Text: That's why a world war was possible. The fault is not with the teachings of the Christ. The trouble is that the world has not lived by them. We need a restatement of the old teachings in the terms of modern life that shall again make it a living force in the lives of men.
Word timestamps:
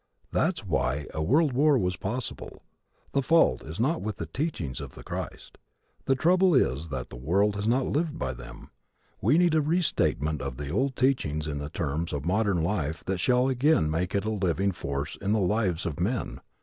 That's 0.31 0.65
why 0.65 1.05
a 1.13 1.21
world 1.21 1.53
war 1.53 1.77
was 1.77 1.95
possible. 1.95 2.63
The 3.11 3.21
fault 3.21 3.61
is 3.63 3.79
not 3.79 4.01
with 4.01 4.15
the 4.15 4.25
teachings 4.25 4.81
of 4.81 4.95
the 4.95 5.03
Christ. 5.03 5.59
The 6.05 6.15
trouble 6.15 6.55
is 6.55 6.89
that 6.89 7.09
the 7.11 7.15
world 7.15 7.53
has 7.55 7.67
not 7.67 7.85
lived 7.85 8.17
by 8.17 8.33
them. 8.33 8.71
We 9.21 9.37
need 9.37 9.53
a 9.53 9.61
restatement 9.61 10.41
of 10.41 10.57
the 10.57 10.71
old 10.71 10.95
teachings 10.95 11.47
in 11.47 11.59
the 11.59 11.69
terms 11.69 12.13
of 12.13 12.25
modern 12.25 12.63
life 12.63 13.05
that 13.05 13.19
shall 13.19 13.47
again 13.47 13.91
make 13.91 14.15
it 14.15 14.25
a 14.25 14.31
living 14.31 14.71
force 14.71 15.17
in 15.17 15.33
the 15.33 15.39
lives 15.39 15.85
of 15.85 15.99
men. 15.99 16.41